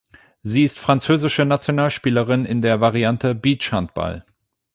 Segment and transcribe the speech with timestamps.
[0.41, 4.25] Sie ist französische Nationalspielerin in der Variante Beachhandball.